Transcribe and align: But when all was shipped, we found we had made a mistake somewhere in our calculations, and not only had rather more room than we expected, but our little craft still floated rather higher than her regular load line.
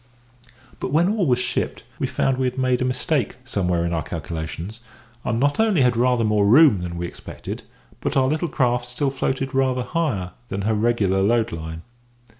But 0.79 0.91
when 0.91 1.09
all 1.09 1.27
was 1.27 1.37
shipped, 1.37 1.83
we 1.99 2.07
found 2.07 2.37
we 2.39 2.47
had 2.47 2.57
made 2.57 2.81
a 2.81 2.85
mistake 2.85 3.35
somewhere 3.45 3.85
in 3.85 3.93
our 3.93 4.01
calculations, 4.01 4.79
and 5.23 5.39
not 5.39 5.59
only 5.59 5.81
had 5.81 5.95
rather 5.95 6.23
more 6.23 6.47
room 6.47 6.79
than 6.81 6.97
we 6.97 7.05
expected, 7.05 7.61
but 7.99 8.17
our 8.17 8.27
little 8.27 8.49
craft 8.49 8.87
still 8.87 9.11
floated 9.11 9.53
rather 9.53 9.83
higher 9.83 10.31
than 10.49 10.63
her 10.63 10.73
regular 10.73 11.21
load 11.21 11.51
line. 11.51 11.83